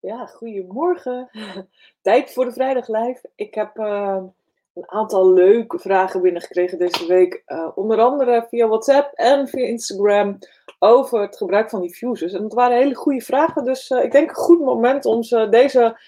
[0.00, 1.30] Ja, goedemorgen.
[2.02, 3.30] Tijd voor de Vrijdag Live.
[3.34, 4.22] Ik heb uh,
[4.74, 7.42] een aantal leuke vragen binnengekregen deze week.
[7.46, 10.38] Uh, onder andere via WhatsApp en via Instagram
[10.78, 12.32] over het gebruik van diffusers.
[12.32, 15.48] En het waren hele goede vragen, dus uh, ik denk een goed moment om ze
[15.48, 16.00] deze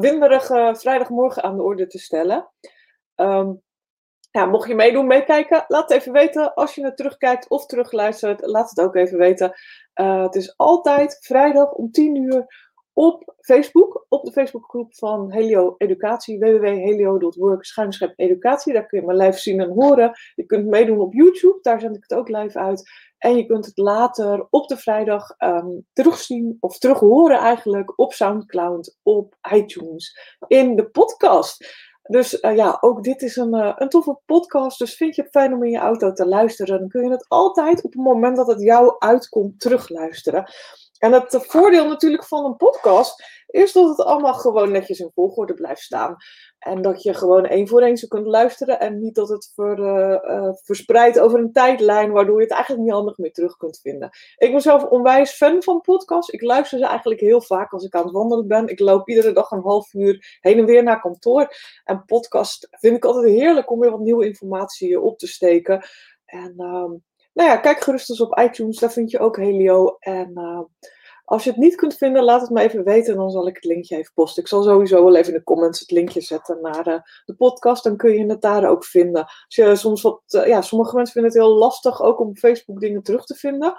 [0.00, 2.48] winderige vrijdagmorgen aan de orde te stellen.
[3.16, 3.62] Um,
[4.30, 6.54] ja, mocht je meedoen, meekijken, laat het even weten.
[6.54, 9.52] Als je het terugkijkt of terugluistert, laat het ook even weten.
[9.94, 12.65] het is altijd vrijdag om 10 uur
[12.98, 18.72] op Facebook, op de Facebookgroep van Helio Educatie, www.helio.work, schuinschep educatie.
[18.72, 20.12] Daar kun je me live zien en horen.
[20.34, 22.90] Je kunt meedoen op YouTube, daar zend ik het ook live uit.
[23.18, 28.96] En je kunt het later op de vrijdag um, terugzien, of terughoren eigenlijk, op Soundcloud,
[29.02, 31.66] op iTunes, in de podcast.
[32.02, 34.78] Dus uh, ja, ook dit is een, uh, een toffe podcast.
[34.78, 37.28] Dus vind je het fijn om in je auto te luisteren, dan kun je het
[37.28, 40.50] altijd op het moment dat het jou uitkomt terugluisteren.
[40.98, 45.54] En het voordeel natuurlijk van een podcast is dat het allemaal gewoon netjes in volgorde
[45.54, 46.16] blijft staan.
[46.58, 49.78] En dat je gewoon één voor één zo kunt luisteren en niet dat het ver,
[49.78, 54.10] uh, verspreidt over een tijdlijn, waardoor je het eigenlijk niet handig meer terug kunt vinden.
[54.36, 56.30] Ik ben zelf onwijs fan van podcasts.
[56.30, 58.68] Ik luister ze eigenlijk heel vaak als ik aan het wandelen ben.
[58.68, 61.48] Ik loop iedere dag een half uur heen en weer naar kantoor.
[61.84, 65.86] En podcast vind ik altijd heerlijk om weer wat nieuwe informatie op te steken.
[66.24, 66.90] En uh,
[67.32, 69.96] nou ja, kijk gerust eens op iTunes, daar vind je ook Helio.
[69.98, 70.60] En uh,
[71.28, 73.54] als je het niet kunt vinden, laat het me even weten en dan zal ik
[73.54, 74.42] het linkje even posten.
[74.42, 77.84] Ik zal sowieso wel even in de comments het linkje zetten naar uh, de podcast,
[77.84, 79.26] dan kun je het daar ook vinden.
[79.48, 83.02] Je soms wat, uh, ja, sommige mensen vinden het heel lastig ook om Facebook dingen
[83.02, 83.74] terug te vinden.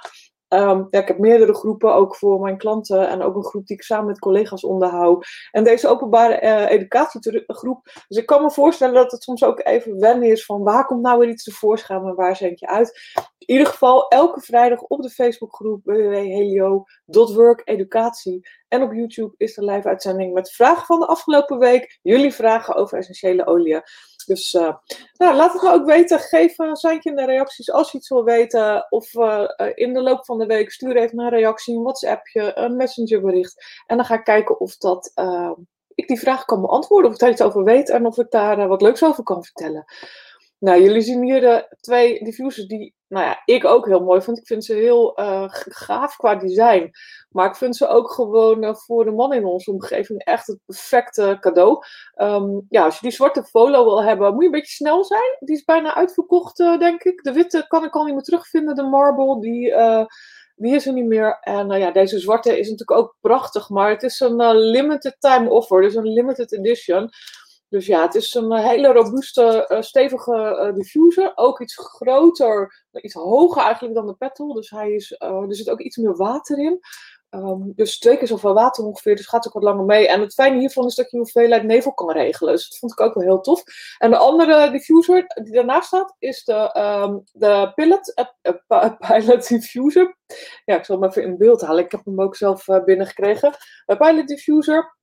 [0.49, 3.77] Um, ja, ik heb meerdere groepen ook voor mijn klanten en ook een groep die
[3.77, 5.27] ik samen met collega's onderhoud.
[5.51, 7.83] En deze openbare uh, educatiegroep.
[8.07, 11.01] Dus ik kan me voorstellen dat het soms ook even wennen is van waar komt
[11.01, 13.13] nou weer iets tevoorschijn en waar zend je uit.
[13.37, 18.49] In ieder geval elke vrijdag op de Facebookgroep www.helio.work educatie.
[18.67, 21.99] En op YouTube is er live uitzending met vragen van de afgelopen week.
[22.01, 23.81] Jullie vragen over essentiële oliën.
[24.27, 24.75] Dus uh,
[25.17, 26.19] nou, laat het me ook weten.
[26.19, 28.85] Geef een seintje in de reacties als je iets wil weten.
[28.89, 32.75] Of uh, in de loop van de week stuur even een reactie, een WhatsAppje, een
[32.75, 33.83] messengerbericht.
[33.85, 35.11] En dan ga ik kijken of dat,
[35.95, 37.07] ik die vraag kan beantwoorden.
[37.07, 39.85] Of ik daar iets over weet en of ik daar wat leuks over kan vertellen.
[40.59, 44.37] Nou, jullie zien hier de twee diffusers die, nou ja, ik ook heel mooi vind.
[44.37, 46.91] Ik vind ze heel uh, gaaf qua design.
[47.29, 50.59] Maar ik vind ze ook gewoon uh, voor de man in onze omgeving echt het
[50.65, 51.83] perfecte cadeau.
[52.15, 55.37] Um, ja, als je die zwarte Volo wil hebben, moet je een beetje snel zijn.
[55.39, 57.23] Die is bijna uitverkocht, uh, denk ik.
[57.23, 58.75] De witte kan ik al niet meer terugvinden.
[58.75, 59.73] De marble, die,
[60.55, 61.37] die is er niet meer.
[61.41, 63.69] En ja, deze zwarte is natuurlijk ook prachtig.
[63.69, 65.81] Maar het is een limited time offer.
[65.81, 67.09] Dus een limited edition.
[67.69, 71.31] Dus ja, het is een hele robuuste, uh, stevige uh, diffuser.
[71.35, 74.53] Ook iets groter, iets hoger eigenlijk dan de petrol.
[74.53, 76.79] Dus hij is, uh, er zit ook iets meer water in.
[77.29, 80.07] Um, dus twee keer zoveel water ongeveer, dus gaat ook wat langer mee.
[80.07, 82.53] En het fijne hiervan is dat je hoeveelheid nevel kan regelen.
[82.53, 83.63] Dus dat vond ik ook wel heel tof.
[83.97, 88.13] En de andere diffuser die daarnaast staat, is de, um, de Pilot,
[89.07, 90.17] Pilot Diffuser.
[90.65, 91.83] Ja, ik zal hem even in beeld halen.
[91.83, 93.55] Ik heb hem ook zelf binnengekregen.
[93.85, 94.96] De Pilot Diffuser.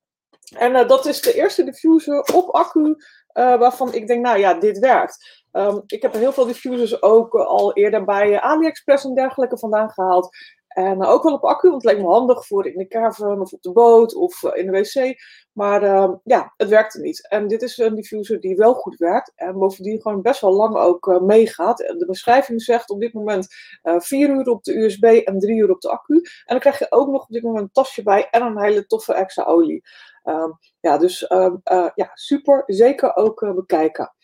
[0.52, 2.96] En uh, dat is de eerste diffuser op accu
[3.34, 5.42] uh, waarvan ik denk, nou ja, dit werkt.
[5.52, 9.90] Um, ik heb heel veel diffusers ook uh, al eerder bij AliExpress en dergelijke vandaan
[9.90, 10.36] gehaald.
[10.68, 13.52] En ook wel op accu, want het leek me handig voor in de caravan of
[13.52, 15.14] op de boot of in de wc.
[15.52, 17.28] Maar ehm, ja, het werkte niet.
[17.28, 19.32] En dit is een diffuser die wel goed werkt.
[19.34, 21.78] En bovendien gewoon best wel lang ook meegaat.
[21.78, 23.46] De beschrijving zegt op dit moment
[23.82, 26.14] 4 uur op de USB en 3 uur op de accu.
[26.14, 28.86] En dan krijg je ook nog op dit moment een tasje bij en een hele
[28.86, 29.82] toffe extra olie.
[30.24, 32.62] Um, ja, dus um, uh, ja, super.
[32.66, 34.14] Zeker ook uh, bekijken.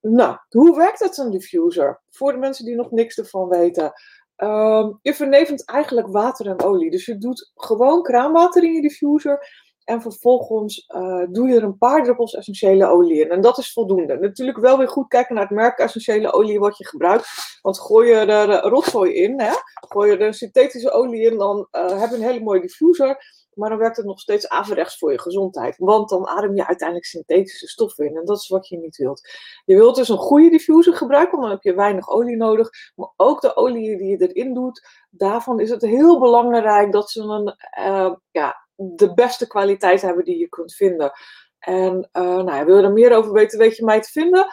[0.00, 2.02] Nou, hoe werkt het een diffuser?
[2.10, 3.92] Voor de mensen die nog niks ervan weten.
[4.36, 6.90] Um, je vernevelt eigenlijk water en olie.
[6.90, 9.68] Dus je doet gewoon kraanwater in je diffuser.
[9.84, 13.30] En vervolgens uh, doe je er een paar druppels essentiële olie in.
[13.30, 14.18] En dat is voldoende.
[14.18, 17.28] Natuurlijk wel weer goed kijken naar het merk essentiële olie wat je gebruikt.
[17.62, 19.52] Want gooi je er rotzooi in, hè?
[19.88, 23.39] gooi je er synthetische olie in, dan heb je een hele mooie diffuser.
[23.60, 25.76] Maar dan werkt het nog steeds averechts voor je gezondheid.
[25.78, 28.16] Want dan adem je uiteindelijk synthetische stoffen in.
[28.16, 29.28] En dat is wat je niet wilt.
[29.64, 32.70] Je wilt dus een goede diffuser gebruiken, want dan heb je weinig olie nodig.
[32.94, 37.20] Maar ook de olie die je erin doet, daarvan is het heel belangrijk dat ze
[37.20, 41.12] een, uh, ja, de beste kwaliteit hebben die je kunt vinden.
[41.58, 44.46] En uh, nou wil je er meer over weten, weet je mij te vinden.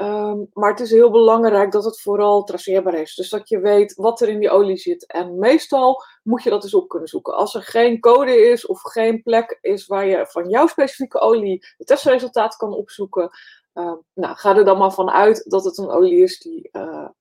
[0.00, 3.14] Um, maar het is heel belangrijk dat het vooral traceerbaar is.
[3.14, 5.06] Dus dat je weet wat er in die olie zit.
[5.06, 7.34] En meestal moet je dat eens op kunnen zoeken.
[7.34, 11.66] Als er geen code is of geen plek is waar je van jouw specifieke olie
[11.76, 13.30] het testresultaat kan opzoeken.
[13.74, 17.14] Uh, nou, ga er dan maar van uit dat het een olie is die ja,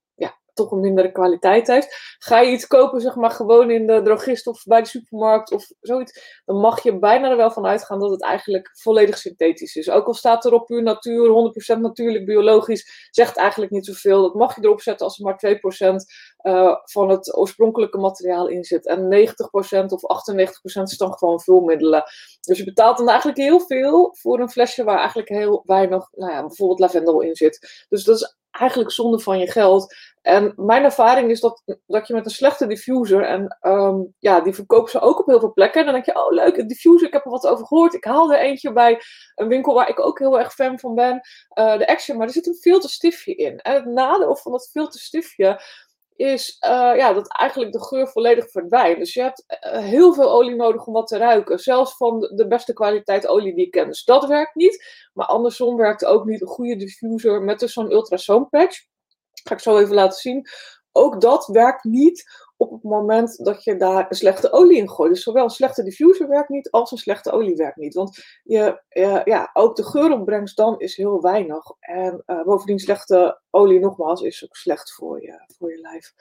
[0.57, 2.15] toch een mindere kwaliteit heeft.
[2.19, 5.65] Ga je iets kopen, zeg maar, gewoon in de drogist of bij de supermarkt of
[5.79, 9.89] zoiets, dan mag je bijna er wel van uitgaan dat het eigenlijk volledig synthetisch is.
[9.89, 14.21] Ook al staat er op puur natuur, 100% natuurlijk, biologisch, zegt eigenlijk niet zoveel.
[14.21, 15.57] Dat mag je erop zetten als er maar
[15.93, 15.95] 2%
[16.47, 18.87] uh, van het oorspronkelijke materiaal in zit.
[18.87, 20.01] En 90% of
[20.79, 22.03] 98% is dan gewoon vulmiddelen.
[22.41, 26.31] Dus je betaalt dan eigenlijk heel veel voor een flesje waar eigenlijk heel weinig, nou
[26.31, 27.85] ja, bijvoorbeeld lavendel in zit.
[27.89, 29.95] Dus dat is eigenlijk zonde van je geld.
[30.21, 34.53] En mijn ervaring is dat, dat je met een slechte diffuser, en um, ja, die
[34.53, 35.79] verkopen ze ook op heel veel plekken.
[35.79, 37.93] En dan denk je, oh leuk, een diffuser, ik heb er wat over gehoord.
[37.93, 39.01] Ik haal er eentje bij
[39.35, 41.21] een winkel waar ik ook heel erg fan van ben,
[41.59, 42.17] uh, de Action.
[42.17, 43.57] Maar er zit een filterstiftje in.
[43.57, 45.61] En het nadeel van dat filterstiftje
[46.17, 48.97] is uh, ja, dat eigenlijk de geur volledig verdwijnt.
[48.97, 51.59] Dus je hebt uh, heel veel olie nodig om wat te ruiken.
[51.59, 53.87] Zelfs van de, beste kwaliteit olie die ik ken.
[53.87, 54.85] Dus dat werkt niet.
[55.13, 58.77] Maar andersom werkt ook niet een goede diffuser met dus zo'n ultrasound patch.
[59.43, 60.47] Ga ik zo even laten zien.
[60.97, 65.13] Ook dat werkt niet op het moment dat je daar een slechte olie in gooit.
[65.13, 67.93] Dus zowel een slechte diffuser werkt niet als een slechte olie werkt niet.
[67.93, 68.81] Want je,
[69.23, 71.63] ja, ook de geuropbrengst dan is heel weinig.
[71.79, 76.13] En uh, bovendien slechte olie nogmaals is ook slecht voor je, voor je lijf.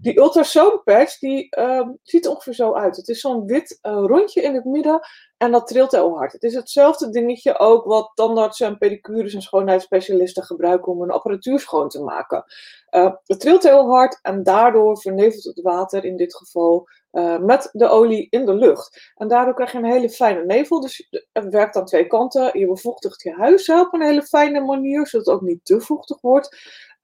[0.00, 2.96] Die ultrasound patch die, uh, ziet ongeveer zo uit.
[2.96, 5.00] Het is zo'n wit uh, rondje in het midden
[5.36, 6.32] en dat trilt heel hard.
[6.32, 11.60] Het is hetzelfde dingetje ook wat tandartsen en pedicures en schoonheidsspecialisten gebruiken om hun apparatuur
[11.60, 12.44] schoon te maken.
[12.90, 17.68] Uh, het trilt heel hard en daardoor vernevelt het water in dit geval uh, met
[17.72, 19.12] de olie in de lucht.
[19.16, 20.80] En daardoor krijg je een hele fijne nevel.
[20.80, 22.58] Dus het werkt aan twee kanten.
[22.58, 26.20] Je bevochtigt je huis op een hele fijne manier, zodat het ook niet te vochtig
[26.20, 26.56] wordt.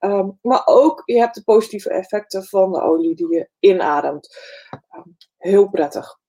[0.05, 4.37] Um, maar ook je hebt de positieve effecten van de olie die je inademt.
[4.95, 6.19] Um, heel prettig.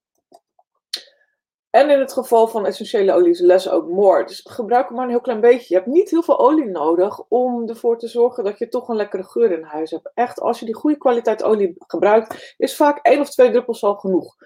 [1.70, 4.24] En in het geval van essentiële olie is less ook more.
[4.24, 5.66] Dus gebruik maar een heel klein beetje.
[5.68, 8.96] Je hebt niet heel veel olie nodig om ervoor te zorgen dat je toch een
[8.96, 10.10] lekkere geur in huis hebt.
[10.14, 13.94] Echt, als je die goede kwaliteit olie gebruikt, is vaak één of twee druppels al
[13.94, 14.36] genoeg.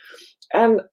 [0.49, 0.91] En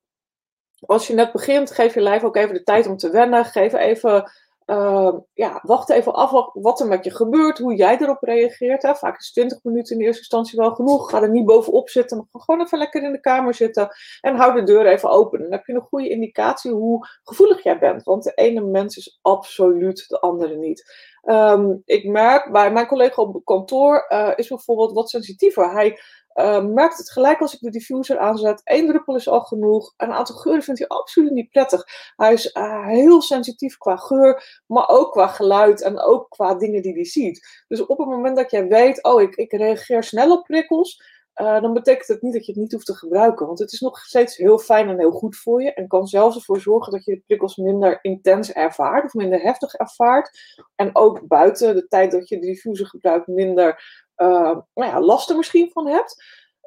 [0.86, 3.46] als je net begint, geef je lijf ook even de tijd om te wennen.
[3.46, 4.32] Geef even
[4.68, 8.82] uh, ja, wacht even af wat er met je gebeurt, hoe jij erop reageert.
[8.82, 8.96] Hè.
[8.96, 11.10] Vaak is 20 minuten in eerste instantie wel genoeg.
[11.10, 13.90] Ga er niet bovenop zitten, maar gewoon even lekker in de kamer zitten
[14.22, 15.40] en hou de deur even open.
[15.42, 19.20] Dan heb je een goede indicatie hoe gevoelig jij bent, want de ene mens is
[19.22, 21.06] absoluut de andere niet.
[21.24, 25.72] Um, ik merk bij mijn collega op kantoor uh, is bijvoorbeeld wat sensitiever.
[25.72, 26.00] Hij
[26.38, 28.62] uh, merkt het gelijk als ik de diffuser aanzet.
[28.64, 29.94] Eén druppel is al genoeg.
[29.98, 31.84] Een aantal geuren vindt hij absoluut niet prettig.
[32.16, 36.82] Hij is uh, heel sensitief qua geur, maar ook qua geluid en ook qua dingen
[36.82, 37.64] die hij ziet.
[37.68, 41.02] Dus op het moment dat jij weet, oh, ik, ik reageer snel op prikkels,
[41.42, 43.46] uh, dan betekent het niet dat je het niet hoeft te gebruiken.
[43.46, 45.74] Want het is nog steeds heel fijn en heel goed voor je.
[45.74, 49.74] En kan zelfs ervoor zorgen dat je de prikkels minder intens ervaart of minder heftig
[49.74, 50.40] ervaart.
[50.76, 55.38] En ook buiten de tijd dat je de diffuser gebruikt, minder nou ja, last er
[55.38, 56.24] misschien van hebt.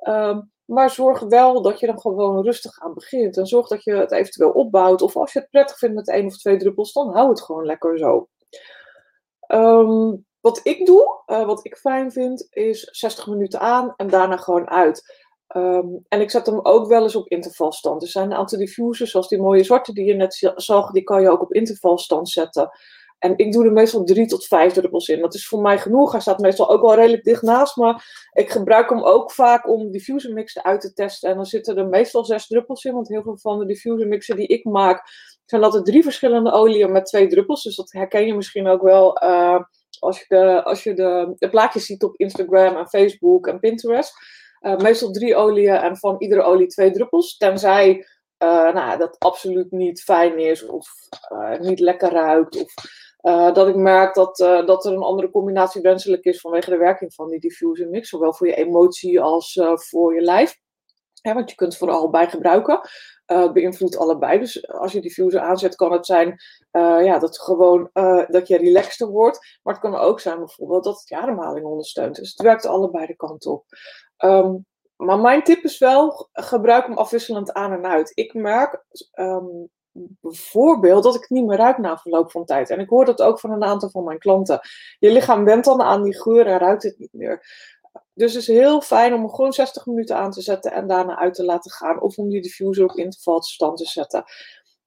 [0.09, 3.37] Uh, maar zorg wel dat je dan gewoon rustig aan begint.
[3.37, 5.03] En zorg dat je het eventueel opbouwt.
[5.03, 7.65] Of als je het prettig vindt met één of twee druppels, dan hou het gewoon
[7.65, 8.29] lekker zo.
[9.49, 14.37] Um, wat ik doe, uh, wat ik fijn vind, is 60 minuten aan en daarna
[14.37, 15.29] gewoon uit.
[16.09, 18.03] En ik zet hem ook wel eens op intervalstand.
[18.03, 21.23] Er zijn een aantal diffusers, zoals die mooie zwarte die je net zag, die kan
[21.23, 22.71] je ook op intervalstand zetten.
[23.21, 25.21] En ik doe er meestal drie tot vijf druppels in.
[25.21, 26.13] Dat is voor mij genoeg.
[26.13, 28.01] Hij staat meestal ook wel redelijk dicht naast me.
[28.33, 31.31] Ik gebruik hem ook vaak om diffuser mixen uit te testen.
[31.31, 32.95] En dan zitten er meestal zes druppels in.
[32.95, 35.03] Want heel veel van de diffuser mixen die ik maak,
[35.45, 37.63] zijn altijd drie verschillende oliën met twee druppels.
[37.63, 39.61] Dus dat herken je misschien ook wel uh,
[39.99, 44.13] als je, de, als je de, plaatjes ziet op Instagram en Facebook en Pinterest.
[44.61, 47.37] Uh, meestal drie oliën en van iedere olie twee druppels.
[47.37, 48.07] Tenzij
[48.43, 50.89] uh, nou, dat absoluut niet fijn is of
[51.61, 52.63] niet lekker ruikt.
[52.63, 52.75] Of
[53.23, 56.77] uh, dat ik merk dat, uh, dat er een andere combinatie wenselijk is vanwege de
[56.77, 58.09] werking van die diffuser mix.
[58.09, 60.57] Zowel voor je emotie als uh, voor je lijf.
[61.23, 62.81] Want je kunt het vooral bij gebruiken.
[63.27, 64.39] Het beïnvloedt allebei.
[64.39, 66.37] Dus als je diffuser aanzet, kan het zijn
[67.05, 67.91] ja, dat, gewoon,
[68.29, 69.59] dat je relaxter wordt.
[69.63, 72.17] Maar het kan ook zijn bijvoorbeeld dat het je ademhaling ondersteunt.
[72.17, 73.65] Dus het werkt allebei de kant op.
[74.25, 78.13] Um, maar mijn tip is wel, gebruik hem afwisselend aan en uit.
[78.15, 78.85] Ik merk
[79.15, 82.71] um, bijvoorbeeld dat ik het niet meer ruik na verloop van tijd.
[82.71, 84.61] En ik hoor dat ook van een aantal van mijn klanten.
[84.99, 87.43] Je lichaam went dan aan die geur en ruikt het niet meer.
[88.15, 91.35] Dus het is heel fijn om gewoon 60 minuten aan te zetten en daarna uit
[91.35, 92.01] te laten gaan.
[92.01, 94.25] Of om die diffuser op intervalstand te zetten.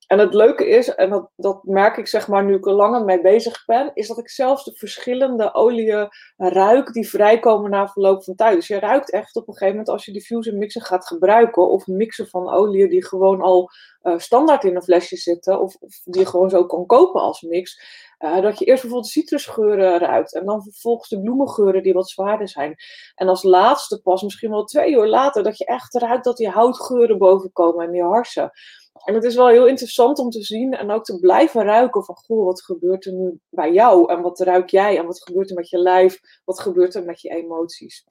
[0.07, 3.03] En het leuke is, en dat, dat merk ik zeg maar nu ik er langer
[3.03, 6.07] mee bezig ben, is dat ik zelfs de verschillende oliën
[6.37, 8.55] ruik die vrijkomen na verloop van tijd.
[8.55, 11.87] Dus je ruikt echt op een gegeven moment als je diffuser mixen gaat gebruiken, of
[11.87, 13.69] mixen van oliën die gewoon al
[14.03, 17.41] uh, standaard in een flesje zitten, of, of, die je gewoon zo kan kopen als
[17.41, 17.81] mix.
[18.19, 22.49] Uh, dat je eerst bijvoorbeeld citrusgeuren ruikt en dan vervolgens de bloemengeuren die wat zwaarder
[22.49, 22.75] zijn.
[23.15, 26.49] En als laatste pas, misschien wel twee uur later, dat je echt ruikt dat die
[26.49, 28.51] houtgeuren boven komen en die harsen.
[28.93, 32.15] En het is wel heel interessant om te zien en ook te blijven ruiken van,
[32.15, 34.11] goh, wat gebeurt er nu bij jou?
[34.11, 34.97] En wat ruik jij?
[34.97, 36.19] En wat gebeurt er met je lijf?
[36.45, 38.05] Wat gebeurt er met je emoties?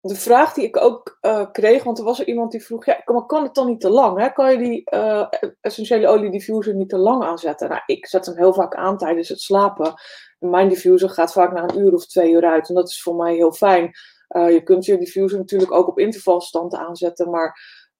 [0.00, 3.02] De vraag die ik ook uh, kreeg, want er was er iemand die vroeg, ja,
[3.04, 4.18] maar kan het dan niet te lang?
[4.18, 4.28] Hè?
[4.28, 5.26] Kan je die uh,
[5.60, 7.68] essentiële olie diffuser niet te lang aanzetten?
[7.68, 9.94] Nou, ik zet hem heel vaak aan tijdens het slapen.
[10.38, 13.14] mijn diffuser gaat vaak na een uur of twee uur uit en dat is voor
[13.14, 13.90] mij heel fijn.
[14.28, 17.58] Uh, je kunt je diffuser natuurlijk ook op intervalstand aanzetten, maar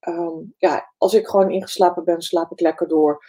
[0.08, 3.24] um, ja, als ik gewoon ingeslapen ben, slaap ik lekker door.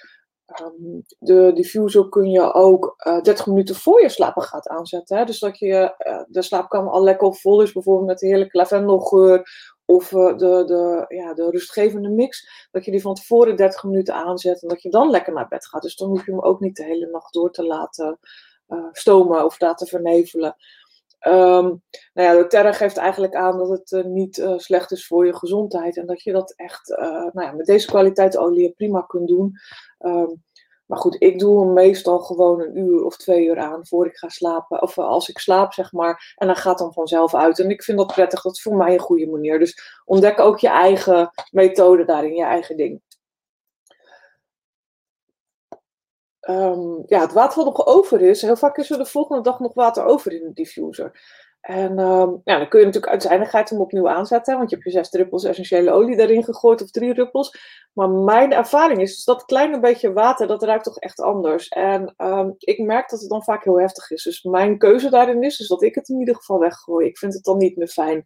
[0.61, 5.17] Um, de diffuser kun je ook uh, eh, 30 minuten voor je slapen gaat aanzetten.
[5.17, 5.25] Hè?
[5.25, 9.49] Dus dat je uh, de slaapkamer al lekker vol is, bijvoorbeeld met de heerlijke lavendelgeur
[9.85, 12.67] of uh, de, de, ja, de rustgevende mix.
[12.71, 15.67] Dat je die van tevoren 30 minuten aanzet en dat je dan lekker naar bed
[15.67, 15.81] gaat.
[15.81, 18.19] Dus dan hoef je hem ook niet de hele nacht door te laten
[18.91, 20.55] stomen of laten vernevelen.
[21.21, 21.81] Um,
[22.13, 25.25] nou ja, de Terra geeft eigenlijk aan dat het uh, niet uh, slecht is voor
[25.25, 25.97] je gezondheid.
[25.97, 29.53] En dat je dat echt uh, nou ja, met deze kwaliteit olie prima kunt doen.
[29.99, 30.45] Um,
[30.87, 34.17] maar goed, ik doe hem meestal gewoon een uur of twee uur aan voor ik
[34.17, 34.81] ga slapen.
[34.81, 36.35] Of als ik slaap, zeg maar.
[36.35, 37.59] En dan gaat dan vanzelf uit.
[37.59, 38.41] En ik vind dat prettig.
[38.41, 39.59] Dat is voor mij een goede manier.
[39.59, 43.01] Dus ontdek ook je eigen methode daarin, je eigen ding.
[46.49, 49.59] Um, ja, het water wat nog over is, heel vaak is er de volgende dag
[49.59, 51.11] nog water over in de diffuser.
[51.61, 54.93] En um, ja, dan kun je natuurlijk uiteindelijk hem opnieuw aanzetten, want je hebt je
[54.97, 57.57] zes druppels essentiële olie daarin gegooid of drie druppels.
[57.93, 61.67] Maar mijn ervaring is dus dat kleine beetje water, dat ruikt toch echt anders.
[61.67, 64.23] En um, ik merk dat het dan vaak heel heftig is.
[64.23, 67.07] Dus mijn keuze daarin is dus dat ik het in ieder geval weggooi.
[67.07, 68.25] Ik vind het dan niet meer fijn.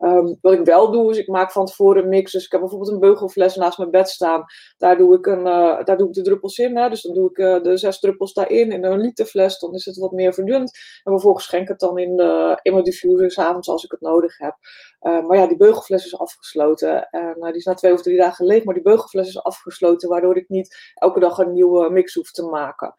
[0.00, 2.32] Um, wat ik wel doe, is ik maak van tevoren een mix.
[2.32, 4.44] Dus ik heb bijvoorbeeld een beugelfles naast mijn bed staan.
[4.76, 6.76] Daar doe ik, een, uh, daar doe ik de druppels in.
[6.76, 6.88] Hè.
[6.88, 9.58] Dus dan doe ik uh, de zes druppels daarin in een literfles.
[9.58, 10.70] Dan is het wat meer verdund.
[11.04, 14.00] En vervolgens schenk ik het dan in, de, in mijn diffuser s'avonds als ik het
[14.00, 14.56] nodig heb.
[15.00, 17.08] Uh, maar ja, die beugelfles is afgesloten.
[17.10, 18.64] En die is na twee of drie dagen leeg.
[18.64, 20.08] Maar die beugelfles is afgesloten.
[20.08, 22.94] Waardoor ik niet elke dag een nieuwe mix hoef te maken.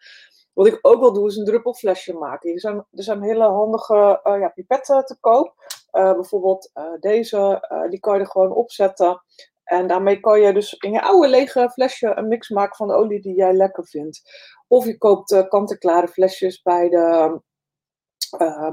[0.57, 2.53] Wat ik ook wel doe, is een druppelflesje maken.
[2.53, 5.53] Er zijn, er zijn hele handige uh, ja, pipetten te koop.
[5.91, 9.23] Uh, bijvoorbeeld uh, deze, die kan je er gewoon opzetten.
[9.63, 12.93] En daarmee kan je dus in je oude lege flesje een mix maken van de
[12.93, 14.21] olie die jij lekker vindt.
[14.67, 17.39] Of je koopt kant-en-klare flesjes bij de,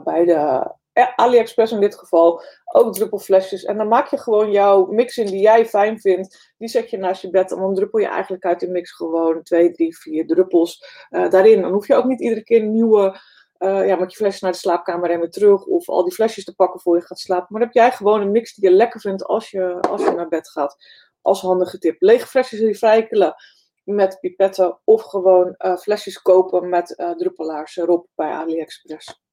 [0.04, 3.64] bij de AliExpress in dit geval, ook druppelflesjes.
[3.64, 6.52] En dan maak je gewoon jouw mix in die jij fijn vindt.
[6.58, 9.42] Die zet je naast je bed en dan druppel je eigenlijk uit de mix gewoon
[9.42, 11.62] twee, drie, vier druppels uh, daarin.
[11.62, 13.20] Dan hoef je ook niet iedere keer nieuwe,
[13.58, 15.66] uh, ja, met je flesjes naar de slaapkamer en weer terug.
[15.66, 17.46] Of al die flesjes te pakken voor je gaat slapen.
[17.48, 20.10] Maar dan heb jij gewoon een mix die je lekker vindt als je, als je
[20.10, 20.76] naar bed gaat.
[21.22, 21.96] Als handige tip.
[21.98, 23.34] Lege flesjes recyclen
[23.84, 29.23] met pipetten of gewoon flesjes kopen met druppelaars erop bij AliExpress.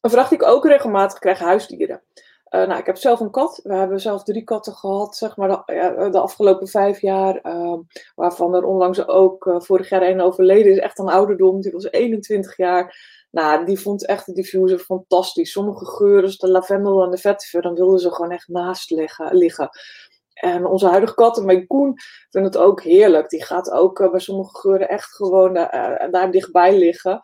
[0.00, 2.02] Een vraag die ik ook regelmatig krijg, huisdieren.
[2.50, 3.60] Uh, nou, ik heb zelf een kat.
[3.62, 7.40] We hebben zelf drie katten gehad, zeg maar, de, de afgelopen vijf jaar.
[7.42, 7.78] Uh,
[8.14, 10.78] waarvan er onlangs ook uh, vorig jaar een overleden is.
[10.78, 11.60] Echt een ouderdom.
[11.60, 12.96] Die was 21 jaar.
[13.30, 15.52] Nou, die vond echt de diffuser fantastisch.
[15.52, 19.36] Sommige geuren, de lavendel en de vetiver, dan wilden ze gewoon echt naast liggen.
[19.36, 19.70] liggen.
[20.34, 21.94] En onze huidige kat, mijn Koen,
[22.30, 23.28] vindt het ook heerlijk.
[23.28, 25.54] Die gaat ook bij sommige geuren echt gewoon
[26.10, 27.20] daar dichtbij liggen.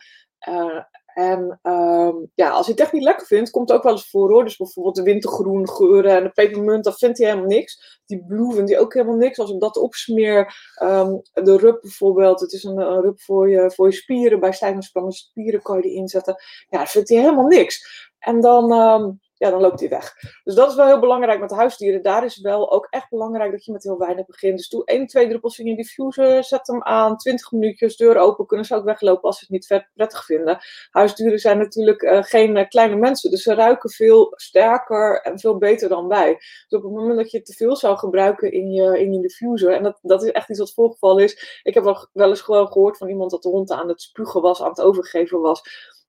[1.17, 4.11] En um, ja, als hij het echt niet lekker vindt, komt het ook wel eens
[4.11, 4.45] voor hoor.
[4.45, 8.01] Dus bijvoorbeeld de wintergroen geuren en de pepermunt, dat vindt hij helemaal niks.
[8.07, 9.39] Die blue vindt hij ook helemaal niks.
[9.39, 13.71] Als ik dat opsmeer, um, de rub bijvoorbeeld, het is een, een rub voor je,
[13.71, 14.41] voor je spieren.
[14.41, 16.37] Bij stijgende spieren kan je die inzetten.
[16.69, 18.11] Ja, dat vindt hij helemaal niks.
[18.19, 20.15] En dan, um, ja, dan loopt hij weg.
[20.45, 22.03] Dus dat is wel heel belangrijk met huisdieren.
[22.03, 24.57] Daar is wel ook echt belangrijk dat je met heel weinig begint.
[24.57, 28.47] Dus doe 1, 2 druppels in je diffuser, zet hem aan, 20 minuutjes, deur open,
[28.47, 30.59] kunnen ze ook weglopen als ze het niet prettig vinden.
[30.91, 35.59] Huisdieren zijn natuurlijk uh, geen uh, kleine mensen, dus ze ruiken veel sterker en veel
[35.59, 36.35] beter dan wij.
[36.35, 39.73] Dus op het moment dat je te veel zou gebruiken in je, in je diffuser,
[39.73, 41.61] en dat, dat is echt iets wat voorgevallen is.
[41.63, 44.41] Ik heb wel, wel eens gewoon gehoord van iemand dat de hond aan het spugen
[44.41, 45.63] was, aan het overgeven was.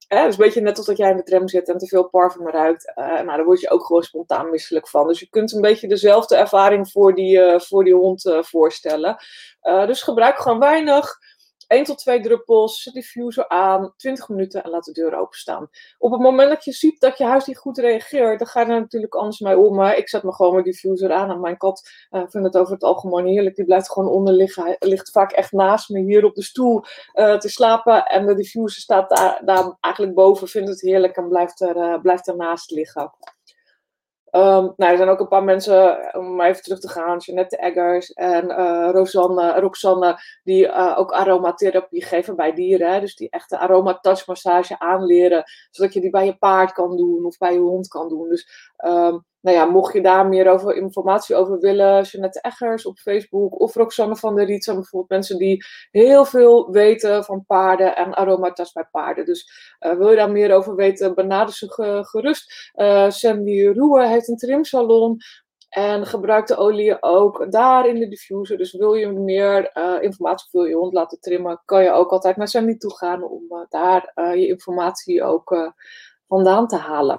[0.08, 2.48] Dus een beetje net als dat jij in de tram zit en te veel parfum
[2.48, 2.92] ruikt.
[2.94, 5.06] Uh, nou, daar word je ook gewoon spontaan misselijk van.
[5.06, 9.16] Dus je kunt een beetje dezelfde ervaring voor die, uh, voor die hond uh, voorstellen.
[9.60, 11.18] dus gebruik gewoon weinig.
[11.68, 15.68] 1 tot 2 druppels, zet diffuser aan, 20 minuten en laat de deur openstaan.
[15.98, 18.66] Op het moment dat je ziet dat je huis niet goed reageert, dan ga je
[18.66, 19.82] er natuurlijk anders mee om.
[19.82, 22.82] Ik zet me gewoon mijn diffuser aan en mijn kat uh, vindt het over het
[22.82, 23.56] algemeen heerlijk.
[23.56, 24.64] Die blijft gewoon onder liggen.
[24.64, 26.84] Hij ligt vaak echt naast me hier op de stoel
[27.14, 31.28] uh, te slapen en de diffuser staat daar, daar, eigenlijk boven, vindt het heerlijk en
[31.28, 33.12] blijft, er, uh, blijft ernaast liggen.
[34.30, 38.12] Um, nou, er zijn ook een paar mensen, om even terug te gaan, Jeanette Eggers
[38.12, 42.92] en uh, Rosanne, Roxanne, die uh, ook aromatherapie geven bij dieren.
[42.92, 43.00] Hè?
[43.00, 47.52] Dus die echte aromatouchmassage aanleren, zodat je die bij je paard kan doen of bij
[47.52, 48.28] je hond kan doen.
[48.28, 52.98] Dus um, nou ja, mocht je daar meer over informatie over willen, Jeanette Eggers op
[52.98, 57.96] Facebook of Roxanne van der Riet zijn bijvoorbeeld mensen die heel veel weten van paarden
[57.96, 59.24] en aromatas bij paarden.
[59.24, 62.72] Dus uh, wil je daar meer over weten, benader ze gerust.
[62.74, 65.16] Uh, Sandy Roe heeft een trimsalon.
[65.68, 68.58] En gebruik de olie ook daar in de diffuser.
[68.58, 72.36] Dus wil je meer uh, informatie wil je hond laten trimmen, kan je ook altijd
[72.36, 75.74] naar Sandy toe gaan om daar je informatie ook
[76.26, 77.18] vandaan te halen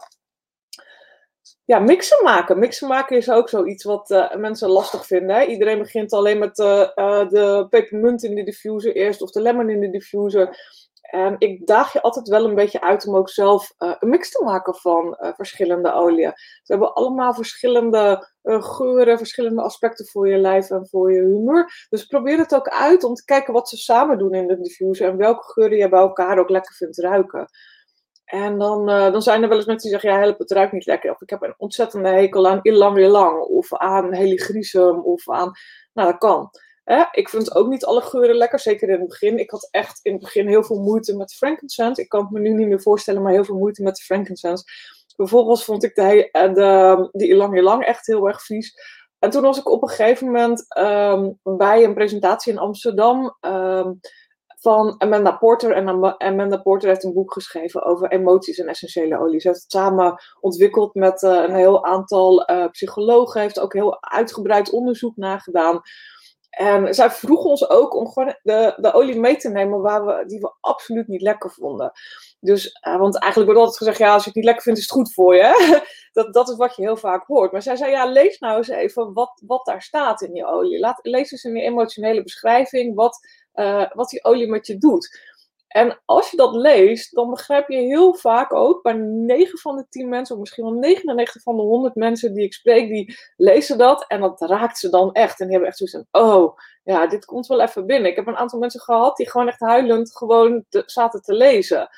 [1.69, 2.59] ja, mixen maken.
[2.59, 5.35] Mixen maken is ook zoiets wat uh, mensen lastig vinden.
[5.35, 5.43] Hè?
[5.43, 9.69] Iedereen begint alleen met uh, uh, de pepermunt in de diffuser eerst of de lemon
[9.69, 10.57] in de diffuser.
[11.01, 14.43] En ik daag je altijd wel een beetje uit om ook zelf een mix te
[14.43, 16.31] maken van verschillende oliën.
[16.35, 21.87] Ze hebben allemaal verschillende geuren, verschillende aspecten voor je lijf en voor je humeur.
[21.89, 25.09] Dus probeer het ook uit om te kijken wat ze samen doen in de diffuser
[25.09, 27.49] en welke geuren je bij elkaar ook lekker vindt ruiken.
[28.29, 30.71] En dan, uh, dan zijn er wel eens mensen die zeggen, ja help, het ruikt
[30.71, 31.11] niet lekker.
[31.11, 33.41] Of ik heb een ontzettende hekel aan Ilang weer lang.
[33.41, 34.99] Of aan heligrisum.
[34.99, 35.51] Of aan,
[35.93, 36.49] nou dat kan.
[37.11, 39.39] Ik vind ook niet alle geuren lekker, zeker in het begin.
[39.39, 42.01] Ik had echt in het begin heel veel moeite met frankincense.
[42.01, 44.63] Ik kan het me nu niet meer voorstellen, maar heel veel moeite met de frankincense.
[45.15, 48.73] Vervolgens vond ik eh, de, de Ilang lang echt heel erg vies.
[49.19, 53.37] En toen was ik op een gegeven moment um, bij een presentatie in Amsterdam...
[53.41, 53.99] Um,
[54.59, 55.71] van Amanda Porter.
[55.71, 59.39] En Amanda Porter heeft een boek geschreven over emoties en essentiële olie.
[59.39, 63.41] Ze heeft het samen ontwikkeld met uh, een heel aantal uh, psychologen.
[63.41, 65.81] Heeft ook heel uitgebreid onderzoek naar gedaan.
[66.49, 70.23] En zij vroeg ons ook om gewoon de, de olie mee te nemen waar we,
[70.25, 71.91] die we absoluut niet lekker vonden.
[72.39, 74.85] Dus, uh, want eigenlijk wordt altijd gezegd, ja, als je het niet lekker vindt, is
[74.85, 75.81] het goed voor je.
[76.13, 77.51] dat, dat is wat je heel vaak hoort.
[77.51, 80.79] Maar zij zei, ja, lees nou eens even wat, wat daar staat in die olie.
[80.79, 83.19] Laat, lees eens die emotionele beschrijving wat
[83.59, 85.27] uh, wat die olie met je doet.
[85.69, 89.85] En als je dat leest, dan begrijp je heel vaak ook bij 9 van de
[89.89, 93.77] 10 mensen, of misschien wel 99 van de 100 mensen die ik spreek, die lezen
[93.77, 95.39] dat en dat raakt ze dan echt.
[95.39, 98.09] En die hebben echt zoiets van: oh, ja, dit komt wel even binnen.
[98.09, 101.89] Ik heb een aantal mensen gehad die gewoon echt huilend gewoon zaten te lezen.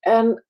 [0.00, 0.44] En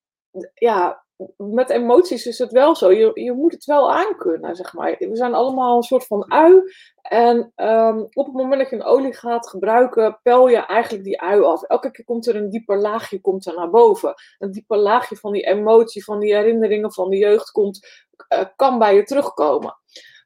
[0.55, 1.04] ja,
[1.37, 2.92] met emoties is het wel zo.
[2.92, 4.96] Je, je moet het wel aankunnen, zeg maar.
[4.98, 6.62] We zijn allemaal een soort van ui.
[7.03, 11.20] En um, op het moment dat je een olie gaat gebruiken, pel je eigenlijk die
[11.20, 11.62] ui af.
[11.62, 14.14] Elke keer komt er een dieper laagje komt er naar boven.
[14.38, 18.79] Een dieper laagje van die emotie, van die herinneringen van de jeugd komt, uh, kan
[18.79, 19.77] bij je terugkomen.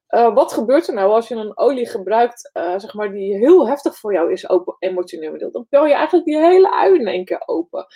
[0.08, 3.68] Uh, wat gebeurt er nou als je een olie gebruikt, uh, zeg maar, die heel
[3.68, 5.50] heftig voor jou is, open, emotioneel?
[5.50, 7.86] Dan pel je eigenlijk die hele ui in één keer open.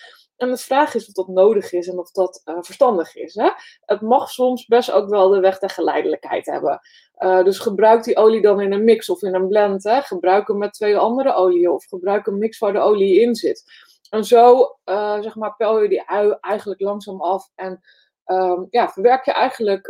[0.43, 3.35] En de vraag is of dat nodig is en of dat uh, verstandig is.
[3.35, 3.51] Hè?
[3.85, 6.81] Het mag soms best ook wel de weg der geleidelijkheid hebben.
[7.19, 9.85] Uh, dus gebruik die olie dan in een mix of in een blend.
[9.85, 10.01] Hè?
[10.01, 13.65] Gebruik hem met twee andere oliën of gebruik een mix waar de olie in zit.
[14.11, 17.81] En zo uh, zeg maar, pel je die ui eigenlijk langzaam af en
[18.27, 19.87] um, ja, verwerk je eigenlijk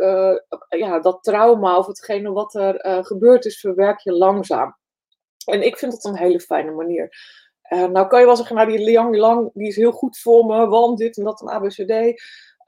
[0.69, 4.77] ja, dat trauma of hetgene wat er gebeurd is, verwerk je langzaam.
[5.45, 7.09] En ik vind dat een hele fijne manier.
[7.73, 10.45] Uh, nou kan je wel zeggen, nou die Liang Lang die is heel goed voor
[10.45, 11.91] me, want dit en dat en ABCD.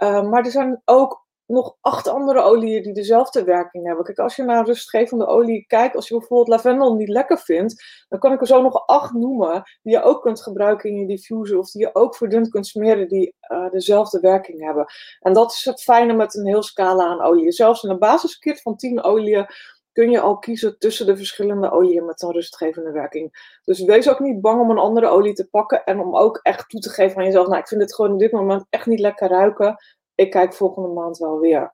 [0.04, 4.06] Uh, maar er zijn ook nog acht andere oliën die dezelfde werking hebben.
[4.06, 8.20] Kijk, als je naar rustgevende olie kijkt, als je bijvoorbeeld lavendel niet lekker vindt, dan
[8.20, 11.58] kan ik er zo nog acht noemen die je ook kunt gebruiken in je diffuser
[11.58, 14.86] of die je ook verdund kunt smeren die uh, dezelfde werking hebben.
[15.20, 17.52] En dat is het fijne met een heel scala aan oliën.
[17.52, 19.46] Zelfs in een basiskit van 10 oliën
[19.96, 23.58] kun je al kiezen tussen de verschillende oliën met een rustgevende werking.
[23.64, 26.70] Dus wees ook niet bang om een andere olie te pakken en om ook echt
[26.70, 27.48] toe te geven aan jezelf.
[27.48, 29.76] Nou, ik vind het gewoon op dit moment echt niet lekker ruiken.
[30.16, 31.74] Ik kijk volgende maand wel weer.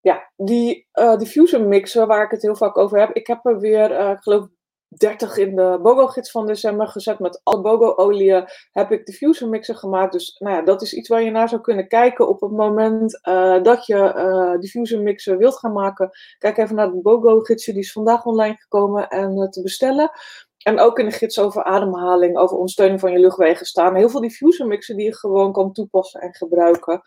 [0.00, 3.10] Ja, die uh, diffuser mixer waar ik het heel vaak over heb.
[3.12, 4.48] Ik heb er weer, uh, ik geloof
[4.88, 7.18] 30 in de BOGO-gids van december gezet.
[7.18, 10.12] Met alle BOGO-oliën heb ik diffuser mixer gemaakt.
[10.12, 13.20] Dus nou ja, dat is iets waar je naar zou kunnen kijken op het moment
[13.28, 16.10] uh, dat je uh, diffuser mixer wilt gaan maken.
[16.38, 20.10] Kijk even naar de BOGO-gidsje, die is vandaag online gekomen en uh, te bestellen.
[20.62, 24.20] En ook in de gids over ademhaling, over ondersteuning van je luchtwegen staan heel veel
[24.20, 27.02] diffuser mixen die je gewoon kan toepassen en gebruiken.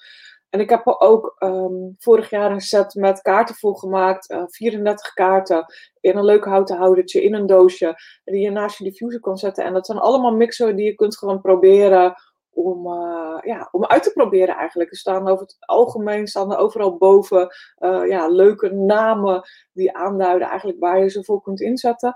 [0.50, 4.36] En ik heb er ook ehm, vorig jaar een set met kaarten voor gemaakt.
[4.48, 5.66] 34 kaarten
[6.00, 7.96] in een leuk houten houdertje, in een doosje.
[8.24, 9.64] Die je naast je diffuser kan zetten.
[9.64, 12.16] En dat zijn allemaal mixen die je kunt gewoon proberen
[12.50, 14.92] om, uh, ja, om uit te proberen eigenlijk.
[14.92, 19.42] Er staan over het algemeen staan er overal boven uh, ja, leuke namen
[19.74, 22.16] die aanduiden eigenlijk waar je ze voor kunt inzetten.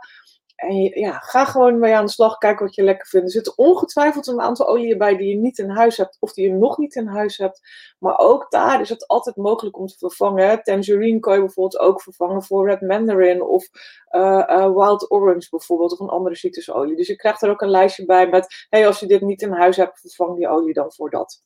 [0.56, 3.26] En ja, ga gewoon mee aan de slag, kijk wat je lekker vindt.
[3.26, 6.48] Er zitten ongetwijfeld een aantal oliën bij die je niet in huis hebt of die
[6.48, 7.62] je nog niet in huis hebt.
[8.00, 10.64] Maar ook daar is het altijd mogelijk om te vervangen.
[10.64, 13.70] Tangerine kan je bijvoorbeeld ook vervangen voor Red Mandarin of
[14.12, 16.96] uh, uh, Wild Orange bijvoorbeeld of een andere citrusolie.
[16.96, 19.52] Dus je krijgt er ook een lijstje bij met, hey, als je dit niet in
[19.52, 21.44] huis hebt, vervang die olie dan voor dat.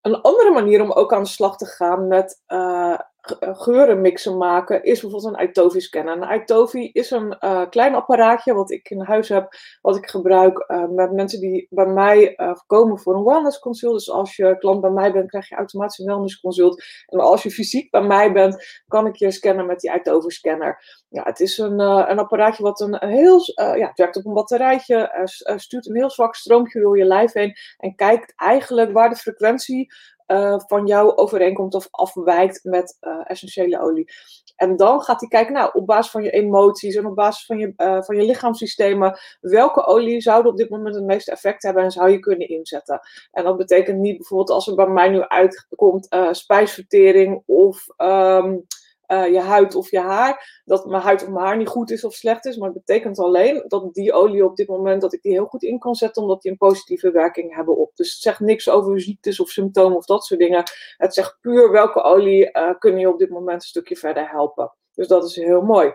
[0.00, 2.98] Een andere manier om ook aan de slag te gaan met uh,
[3.40, 6.22] geurenmixen maken, is bijvoorbeeld een Itovi scanner.
[6.22, 10.64] Een Itovi is een uh, klein apparaatje wat ik in huis heb, wat ik gebruik
[10.68, 13.94] uh, met mensen die bij mij komen voor een wellness consult.
[13.94, 16.84] Dus als je klant bij mij bent, krijg je automatisch een wellness consult.
[17.06, 21.02] En als je fysiek bij mij bent, kan ik je scannen met die Itovi scanner.
[21.08, 25.28] Ja, het is een, een apparaatje wat een, heel, ja, het werkt op een batterijtje,
[25.56, 29.92] stuurt een heel zwak stroompje door je lijf heen en kijkt eigenlijk waar de frequentie
[30.26, 34.12] uh, van jou overeenkomt of afwijkt met uh, essentiële olie.
[34.56, 37.58] En dan gaat hij kijken, nou, op basis van je emoties en op basis van
[37.58, 41.82] je, uh, van je lichaamssystemen, welke olie zouden op dit moment het meeste effect hebben
[41.82, 43.00] en zou je kunnen inzetten.
[43.32, 48.66] En dat betekent niet bijvoorbeeld als er bij mij nu uitkomt spijsvertering of um,
[49.08, 50.62] uh, je huid of je haar.
[50.64, 52.56] Dat mijn huid of mijn haar niet goed is of slecht is.
[52.56, 55.62] Maar het betekent alleen dat die olie op dit moment, dat ik die heel goed
[55.62, 56.22] in kan zetten.
[56.22, 57.90] Omdat die een positieve werking hebben op.
[57.94, 60.62] Dus het zegt niks over ziektes of symptomen of dat soort dingen.
[60.96, 64.74] Het zegt puur welke olie uh, kunnen je op dit moment een stukje verder helpen.
[64.94, 65.94] Dus dat is heel mooi.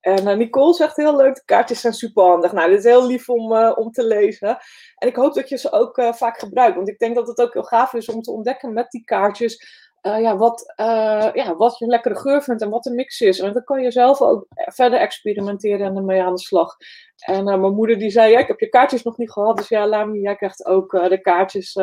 [0.00, 2.52] En uh, Nicole zegt heel leuk, de kaartjes zijn super handig.
[2.52, 4.58] Nou, dit is heel lief om, om te lezen.
[4.96, 6.76] En ik hoop dat je ze ook vaak gebruikt.
[6.76, 9.82] Want ik denk dat het ook heel gaaf is om te ontdekken met die kaartjes
[10.06, 13.20] uh, ja, wat, uh, ja, wat je een lekkere geur vindt en wat de mix
[13.20, 13.40] is.
[13.40, 16.76] En dan kan je zelf ook verder experimenteren en ermee aan de slag.
[17.16, 19.56] En uh, mijn moeder die zei, ja, ik heb je kaartjes nog niet gehad.
[19.56, 21.78] Dus ja, Lami, jij krijgt ook de kaartjes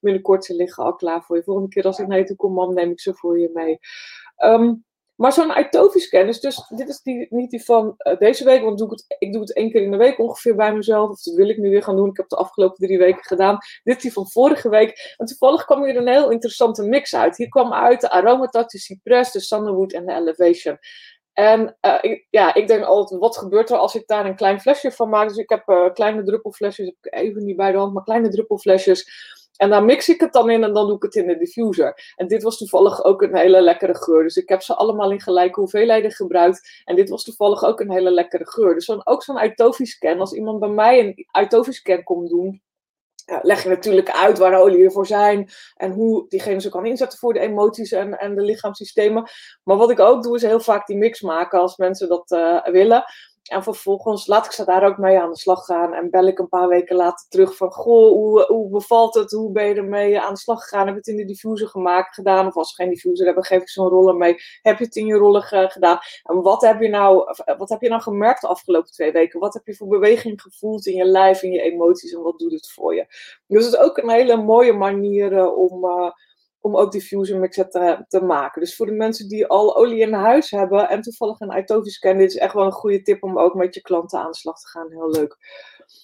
[0.00, 0.44] binnenkort.
[0.44, 1.42] Ze liggen al klaar voor je.
[1.42, 3.78] Volgende keer als ik naar toe kom, mam, neem ik ze voor je mee.
[4.36, 4.84] Um,
[5.20, 8.86] maar zo'n Itovi-scan is dus, dit is niet die van uh, deze week, want doe
[8.86, 11.10] ik, het, ik doe het één keer in de week ongeveer bij mezelf.
[11.10, 12.08] Of dat wil ik nu weer gaan doen.
[12.08, 13.58] Ik heb de afgelopen drie weken gedaan.
[13.82, 15.14] Dit is die van vorige week.
[15.16, 17.36] En toevallig kwam hier een heel interessante mix uit.
[17.36, 20.78] Hier kwam uit de Aromatouch, de Cypress, de Sandalwood en de Elevation.
[21.32, 24.60] En uh, ik, ja, ik denk altijd, wat gebeurt er als ik daar een klein
[24.60, 25.28] flesje van maak?
[25.28, 28.28] Dus ik heb uh, kleine druppelflesjes, heb ik even niet bij de hand, maar kleine
[28.28, 29.10] druppelflesjes.
[29.60, 32.12] En dan mix ik het dan in en dan doe ik het in de diffuser.
[32.16, 34.22] En dit was toevallig ook een hele lekkere geur.
[34.22, 36.82] Dus ik heb ze allemaal in gelijke hoeveelheden gebruikt.
[36.84, 38.74] En dit was toevallig ook een hele lekkere geur.
[38.74, 40.20] Dus dan ook zo'n Itovi scan.
[40.20, 42.62] Als iemand bij mij een Itovi scan komt doen,
[43.26, 46.86] ja, leg je natuurlijk uit waar de olieën voor zijn en hoe diegene ze kan
[46.86, 49.30] inzetten voor de emoties en, en de lichaamssystemen.
[49.64, 52.64] Maar wat ik ook doe, is heel vaak die mix maken als mensen dat uh,
[52.64, 53.04] willen.
[53.50, 55.94] En vervolgens laat ik ze daar ook mee aan de slag gaan.
[55.94, 57.72] En bel ik een paar weken later terug van...
[57.72, 59.30] Goh, hoe, hoe bevalt het?
[59.30, 60.86] Hoe ben je ermee aan de slag gegaan?
[60.86, 62.46] Heb je het in de diffuser gemaakt, gedaan?
[62.46, 64.36] Of als ze geen diffuser hebben, geef ik zo'n roller mee.
[64.62, 65.98] Heb je het in je roller gedaan?
[66.22, 69.40] En wat heb, je nou, wat heb je nou gemerkt de afgelopen twee weken?
[69.40, 72.12] Wat heb je voor beweging gevoeld in je lijf, in je emoties?
[72.12, 73.06] En wat doet het voor je?
[73.46, 75.84] Dus het is ook een hele mooie manier om...
[75.84, 76.10] Uh,
[76.60, 78.60] om ook diffuser mixen te, te, maken.
[78.60, 82.16] Dus voor de mensen die al olie in huis hebben en toevallig een Itovi scan,
[82.16, 84.60] dit is echt wel een goede tip om ook met je klanten aan de slag
[84.60, 84.90] te gaan.
[84.90, 85.36] Heel leuk.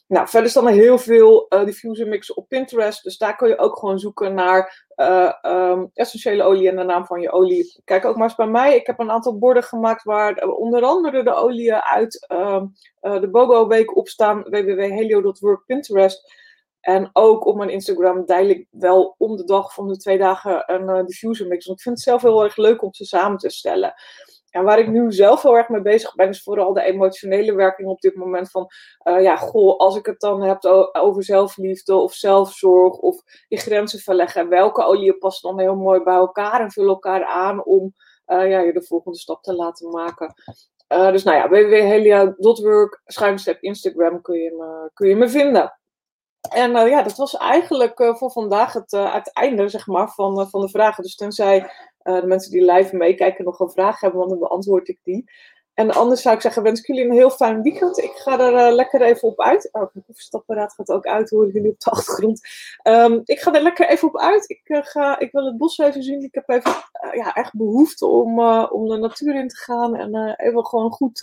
[0.08, 3.02] Nou, verder staan er heel veel uh, diffuser mixen op Pinterest.
[3.02, 7.06] Dus daar kun je ook gewoon zoeken naar uh, um, essentiële olie en de naam
[7.06, 7.80] van je olie.
[7.84, 8.76] Kijk ook maar eens bij mij.
[8.76, 12.62] Ik heb een aantal borden gemaakt waar onder andere de oliën uit uh,
[13.00, 14.42] de BOGO week op staan.
[14.42, 16.44] www.helio.work Pinterest.
[16.86, 20.62] En ook op mijn Instagram deel ik wel om de dag van de twee dagen
[20.66, 21.66] een uh, diffuser mix.
[21.66, 23.94] Want ik vind het zelf heel erg leuk om ze samen te stellen.
[24.50, 27.88] En waar ik nu zelf heel erg mee bezig ben, is vooral de emotionele werking
[27.88, 28.50] op dit moment.
[28.50, 28.66] Van,
[29.04, 33.98] uh, ja, goh, als ik het dan heb over zelfliefde of zelfzorg of je grenzen
[33.98, 34.40] verleggen.
[34.40, 37.94] En welke olie past dan heel mooi bij elkaar en vullen elkaar aan om
[38.26, 40.34] uh, ja, je de volgende stap te laten maken.
[40.92, 45.78] Uh, dus nou ja, www.helia.work, schuinstep Instagram kun je me, kun je me vinden.
[46.48, 50.08] En uh, ja, dat was eigenlijk uh, voor vandaag het, uh, het einde zeg maar,
[50.08, 51.02] van, van de vragen.
[51.02, 51.70] Dus tenzij
[52.02, 55.30] de mensen die live meekijken nog een vraag hebben, dan beantwoord ik die.
[55.74, 57.98] En anders zou ik zeggen, wens ik jullie een heel fijn weekend.
[57.98, 59.68] Ik ga er lekker even op uit.
[59.72, 62.40] Oh, mijn koffiestapparaat gaat ook uit, horen jullie op de achtergrond.
[62.82, 64.48] Um, ik ga er lekker even op uit.
[64.48, 66.22] Ik, ga, ik wil het bos even zien.
[66.22, 66.72] Ik heb even
[67.12, 69.96] ja, echt behoefte om, om de natuur in te gaan.
[69.96, 71.20] En even gewoon goed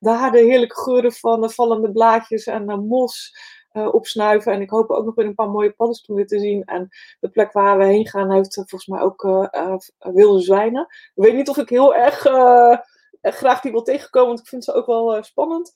[0.00, 3.36] daar de heerlijke geuren van de vallende blaadjes en mos
[3.74, 4.52] opsnuiven.
[4.52, 6.64] En ik hoop ook nog weer een paar mooie paddenstoelen te zien.
[6.64, 6.88] En
[7.20, 9.22] de plek waar we heen gaan heeft volgens mij ook
[9.98, 10.86] wilde zwijnen.
[11.14, 12.18] Ik weet niet of ik heel erg
[13.22, 15.72] graag die wil tegenkomen, want ik vind ze ook wel spannend.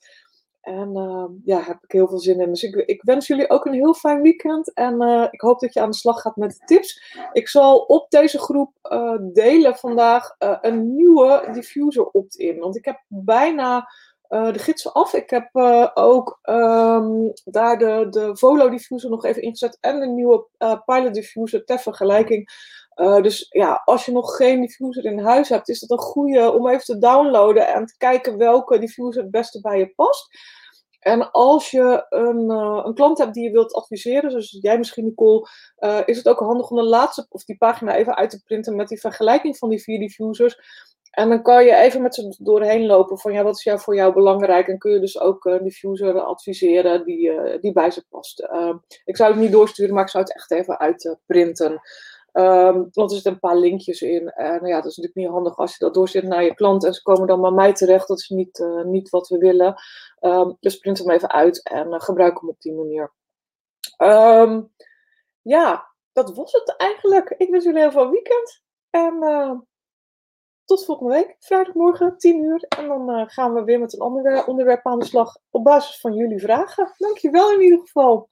[0.61, 2.49] En uh, ja, heb ik heel veel zin in.
[2.49, 4.73] Dus ik, ik wens jullie ook een heel fijn weekend.
[4.73, 7.15] En uh, ik hoop dat je aan de slag gaat met de tips.
[7.31, 12.59] Ik zal op deze groep uh, delen vandaag een nieuwe diffuser opt-in.
[12.59, 13.89] Want ik heb bijna
[14.29, 15.13] de gidsen af.
[15.13, 15.49] Ik heb
[15.93, 19.77] ook um, daar de, de Volo diffuser nog even ingezet.
[19.81, 20.45] En een nieuwe
[20.85, 22.49] pilot diffuser ter vergelijking.
[22.95, 26.67] dus ja, als je nog geen diffuser in huis hebt, is het een goede om
[26.67, 30.29] even te downloaden en te kijken welke diffuser het beste bij je past.
[30.99, 35.05] En als je een, uh, een klant hebt die je wilt adviseren, zoals jij misschien
[35.05, 35.47] Nicole,
[35.79, 38.75] uh, is het ook handig om de laatste of die pagina even uit te printen
[38.75, 40.57] met die vergelijking van die vier diffusers.
[41.09, 43.95] En dan kan je even met ze doorheen lopen van ja, wat is jou, voor
[43.95, 44.67] jou belangrijk?
[44.67, 48.47] En kun je dus ook een diffuser adviseren die, uh, die bij ze past.
[49.05, 51.81] ik zou het niet doorsturen, maar ik zou het echt even uitprinten.
[52.33, 54.29] Um, want er zitten een paar linkjes in.
[54.29, 56.85] En nou ja, dat is natuurlijk niet handig als je dat doorzet naar je klant
[56.85, 58.07] en ze komen dan bij mij terecht.
[58.07, 59.75] Dat is niet, uh, niet wat we willen.
[60.21, 63.11] Um, dus print hem even uit en gebruik hem op die manier.
[65.41, 67.29] Ja, dat was het eigenlijk.
[67.37, 68.61] Ik wens jullie heel veel weekend.
[68.89, 69.23] En
[70.69, 72.65] tot volgende week, vrijdagmorgen, 10 uur.
[72.67, 76.13] En dan gaan we weer met een ander onderwerp aan de slag op basis van
[76.13, 76.93] jullie vragen.
[76.97, 78.29] Dankjewel in ieder geval.